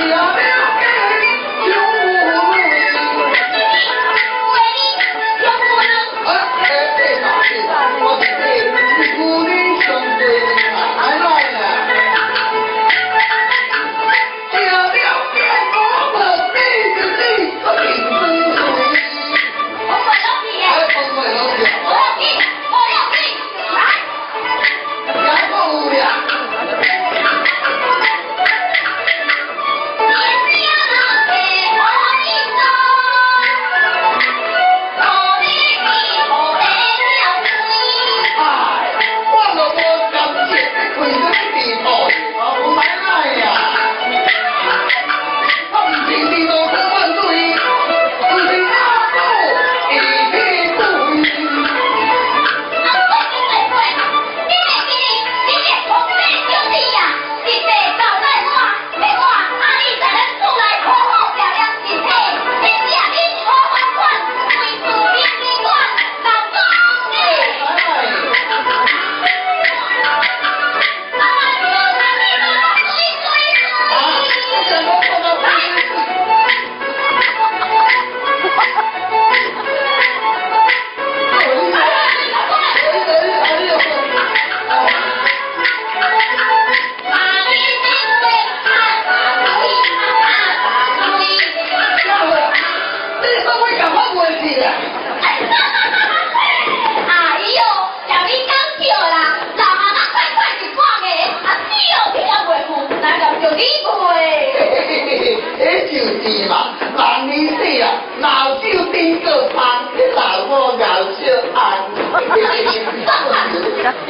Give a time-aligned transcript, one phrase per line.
[0.00, 0.59] Senhor.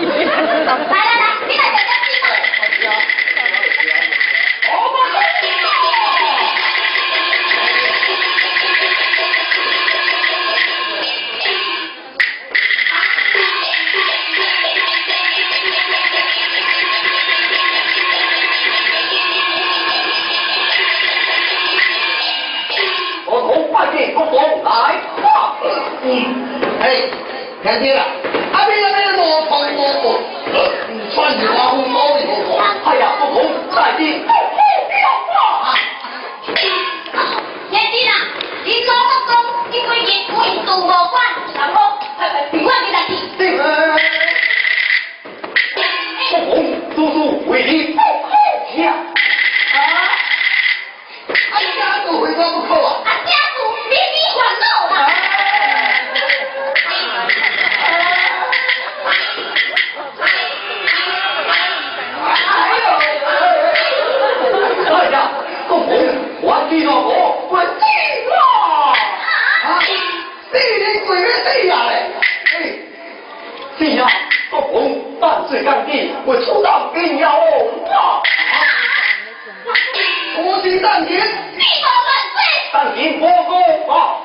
[0.01, 2.25] 来来来，你把这个记住。
[2.31, 2.95] 来，
[26.03, 26.09] 嗯，
[26.81, 26.85] 哎，
[27.63, 28.03] 看见了，
[28.53, 29.70] 阿斌那边的罗鹏。
[31.15, 32.23] 穿起花红，毛衣，
[32.85, 34.23] 哎呀，不同，再低。
[75.51, 77.43] 是上帝，我出道给你要哦，
[77.91, 78.23] 哇！
[80.37, 81.23] 国军上庭，地
[81.83, 82.39] 方犯罪，
[82.73, 83.61] 上庭破功
[83.93, 84.23] 啊！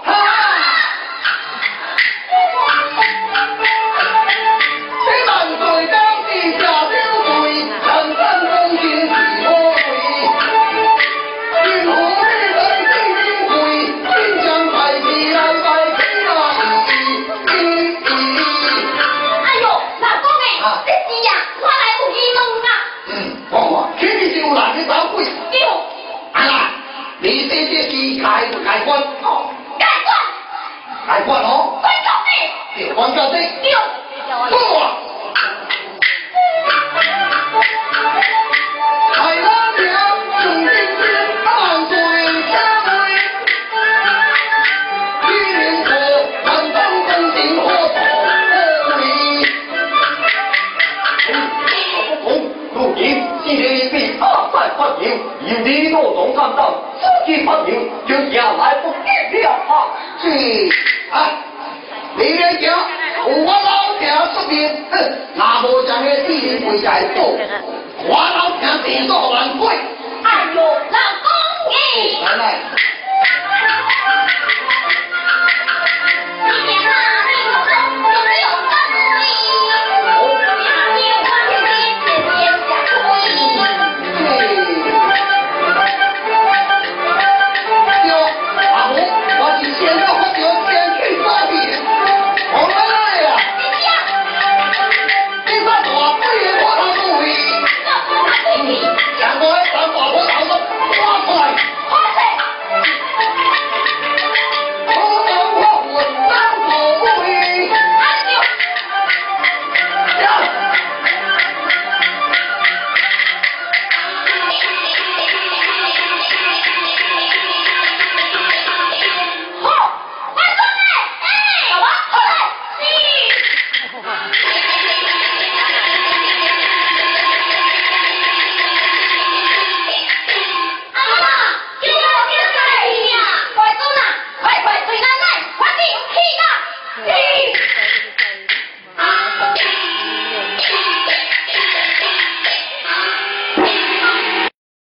[27.25, 29.01] 你爹爹你开不开关？
[29.23, 29.49] 哦，
[29.79, 30.15] 开关。
[31.07, 31.79] 开关哦。
[31.81, 32.29] 关小弟。
[32.75, 33.33] 对，关小弟。
[33.63, 33.71] 丢。
[34.51, 34.55] 不。
[55.45, 59.93] 因李东东看到自己发明，就也来不及了啊！
[60.21, 60.29] 这、
[61.11, 61.29] 啊，
[62.15, 62.75] 你别讲，
[63.27, 64.37] 我老天是
[64.91, 64.93] 哼，
[65.35, 67.37] 那么讲的第一回该做，
[68.07, 69.75] 我老天是做万贵。
[70.23, 71.29] 哎呦，老公
[71.71, 71.75] 哎！
[72.23, 72.59] 奶来。